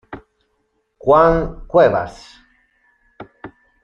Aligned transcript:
Juan 0.97 1.67
Cuevas 1.67 2.25